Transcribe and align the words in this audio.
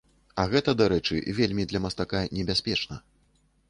А 0.43 0.45
гэта, 0.53 0.75
дарэчы, 0.79 1.19
вельмі 1.41 1.69
для 1.73 1.85
мастака 1.87 2.27
небяспечна. 2.41 2.95